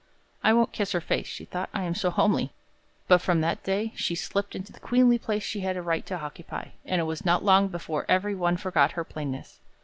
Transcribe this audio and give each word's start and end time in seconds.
"I 0.43 0.51
won't 0.51 0.71
kiss 0.73 0.93
her 0.93 0.99
face," 0.99 1.27
she 1.27 1.45
thought, 1.45 1.69
"I 1.75 1.83
am 1.83 1.93
so 1.93 2.09
homely!" 2.09 2.53
but 3.07 3.19
from 3.21 3.41
that 3.41 3.61
day 3.61 3.93
she 3.95 4.15
slipped 4.15 4.55
into 4.55 4.71
the 4.73 4.79
queenly 4.79 5.19
place 5.19 5.43
she 5.43 5.59
had 5.59 5.77
a 5.77 5.83
right 5.83 6.03
to 6.07 6.17
occupy, 6.19 6.69
and 6.85 6.99
it 6.99 7.03
was 7.03 7.23
not 7.23 7.45
long 7.45 7.67
before 7.67 8.07
every 8.09 8.33
one 8.33 8.57
forgot 8.57 8.93
her 8.93 9.03
plainness. 9.03 9.59